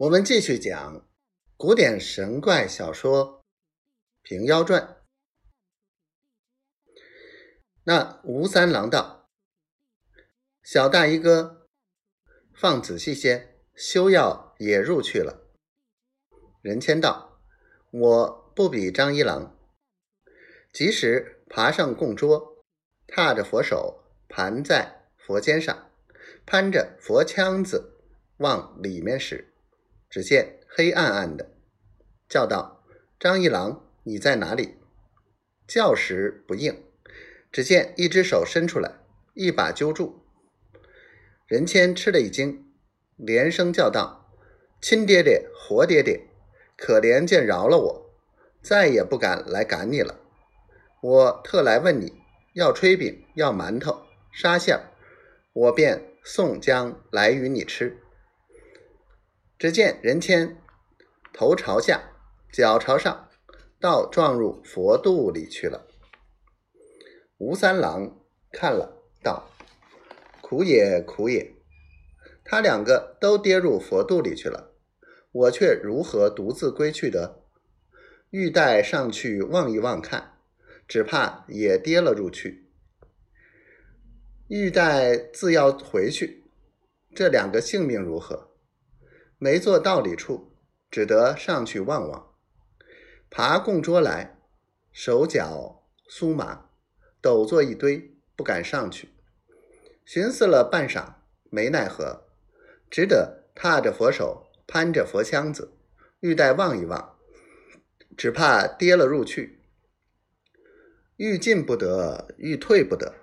[0.00, 1.06] 我们继续讲
[1.58, 3.42] 古典神怪小说
[4.22, 4.80] 《平妖传》。
[7.84, 9.30] 那吴三郎道
[10.64, 11.68] ：“小大衣哥，
[12.54, 15.52] 放仔细些，休要也入去了。”
[16.64, 17.38] 任谦道
[17.92, 19.54] ：“我不比张一郎。”
[20.72, 22.64] 即使爬上供桌，
[23.06, 25.90] 踏着佛手盘在佛肩上，
[26.46, 28.00] 攀着佛腔子
[28.38, 29.48] 往里面使。
[30.10, 31.48] 只见黑暗暗的，
[32.28, 32.82] 叫道
[33.20, 34.74] ：“张一郎，你在哪里？”
[35.68, 36.82] 叫时不应，
[37.52, 38.92] 只见一只手伸出来，
[39.34, 40.20] 一把揪住。
[41.46, 42.72] 任谦吃了一惊，
[43.14, 44.28] 连声叫道
[44.82, 46.26] ：“亲爹爹，活爹爹，
[46.76, 48.10] 可怜见饶了我，
[48.60, 50.18] 再也不敢来赶你了。
[51.02, 52.20] 我特来问你
[52.54, 54.02] 要炊饼，要馒头，
[54.32, 54.76] 沙馅，
[55.52, 57.96] 我便送将来与你吃。”
[59.60, 60.56] 只见人谦
[61.34, 62.12] 头朝下，
[62.50, 63.28] 脚朝上，
[63.78, 65.86] 倒撞入佛肚里去了。
[67.36, 68.18] 吴三郎
[68.50, 69.50] 看了，道
[70.40, 71.56] ：“苦也，苦也！
[72.42, 74.72] 他两个都跌入佛肚里去了，
[75.30, 77.44] 我却如何独自归去得？
[78.30, 80.38] 欲待上去望一望看，
[80.88, 82.66] 只怕也跌了入去。
[84.48, 86.46] 欲待自要回去，
[87.14, 88.46] 这两个性命如何？”
[89.42, 90.52] 没坐道理处，
[90.90, 92.34] 只得上去望望。
[93.30, 94.36] 爬供桌来，
[94.92, 96.66] 手脚酥麻，
[97.22, 99.08] 抖作一堆，不敢上去。
[100.04, 102.24] 寻思了半晌，没奈何，
[102.90, 105.72] 只得踏着佛手，攀着佛枪子，
[106.20, 107.16] 欲待望一望，
[108.18, 109.62] 只怕跌了入去。
[111.16, 113.14] 欲进不得，欲退不得。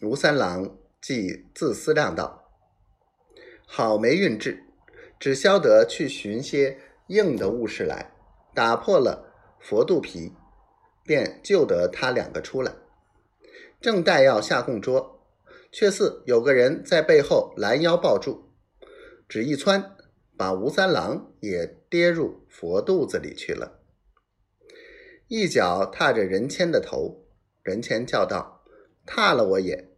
[0.00, 2.50] 吴三郎即自思量道
[3.64, 4.62] ：“好没运智。”
[5.24, 8.12] 只消得去寻些硬的物事来，
[8.52, 10.34] 打破了佛肚皮，
[11.02, 12.74] 便救得他两个出来。
[13.80, 15.26] 正待要下供桌，
[15.72, 18.50] 却似有个人在背后拦腰抱住，
[19.26, 19.96] 只一窜，
[20.36, 23.80] 把吴三郎也跌入佛肚子里去了。
[25.28, 27.24] 一脚踏着任谦的头，
[27.62, 28.62] 任谦叫道
[29.06, 29.88] ：“踏了我也！”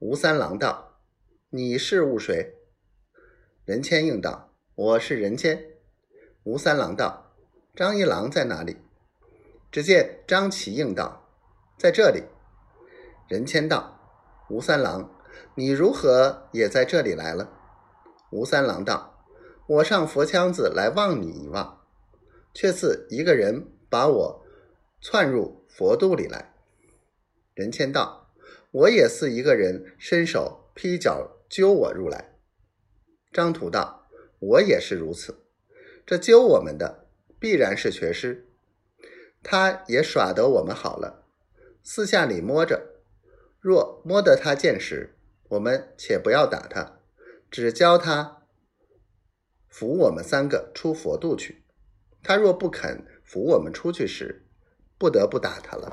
[0.00, 1.00] 吴三郎道
[1.48, 2.56] ：“你是误谁？”
[3.64, 5.64] 任谦应道：“我是任谦。”
[6.44, 7.34] 吴三郎道
[7.74, 8.76] ：“张一郎在哪里？”
[9.72, 11.30] 只见张琪应道
[11.78, 12.24] ：“在这里。”
[13.26, 13.98] 任谦道
[14.50, 15.10] ：“吴三郎，
[15.54, 17.58] 你如何也在这里来了？”
[18.30, 19.24] 吴三郎道
[19.66, 21.86] ：“我上佛腔子来望你一望，
[22.52, 24.44] 却似一个人把我
[25.00, 26.54] 窜入佛肚里来。”
[27.54, 28.30] 任谦道
[28.72, 32.32] ：“我也似一个人伸手劈脚揪我入来。”
[33.34, 34.06] 张土道
[34.38, 35.40] ：“我也是如此。
[36.06, 37.08] 这揪我们的
[37.40, 38.46] 必然是学师，
[39.42, 41.24] 他也耍得我们好了。
[41.82, 43.00] 四下里摸着，
[43.58, 45.16] 若摸得他见时，
[45.48, 47.00] 我们且不要打他，
[47.50, 48.44] 只教他
[49.68, 51.64] 扶我们三个出佛度去。
[52.22, 54.46] 他若不肯扶我们出去时，
[54.96, 55.92] 不得不打他了。”